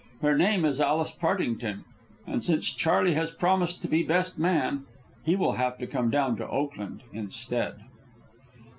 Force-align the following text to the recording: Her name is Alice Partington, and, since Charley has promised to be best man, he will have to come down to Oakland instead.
Her 0.23 0.35
name 0.35 0.65
is 0.65 0.81
Alice 0.81 1.11
Partington, 1.11 1.85
and, 2.25 2.43
since 2.43 2.71
Charley 2.73 3.13
has 3.13 3.29
promised 3.29 3.83
to 3.83 3.87
be 3.87 4.01
best 4.01 4.39
man, 4.39 4.85
he 5.23 5.35
will 5.35 5.51
have 5.53 5.77
to 5.77 5.85
come 5.85 6.09
down 6.09 6.37
to 6.37 6.49
Oakland 6.49 7.03
instead. 7.13 7.75